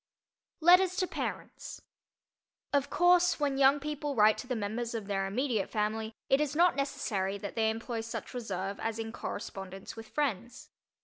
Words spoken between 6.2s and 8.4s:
it is not necessary that they employ such